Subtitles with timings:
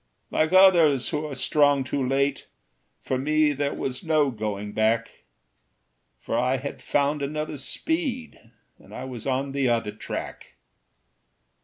[0.31, 2.47] "Like others who are strong too late,
[3.03, 5.25] For me there was no going back;
[6.17, 10.55] For I had found another speed, And I was on the other track.